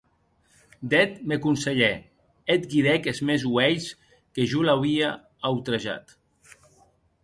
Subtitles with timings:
[0.93, 1.91] D’eth me conselhè,
[2.53, 3.87] eth guidèc es mèns uelhs
[4.33, 5.17] que jo l’auia
[5.53, 6.21] autrejat.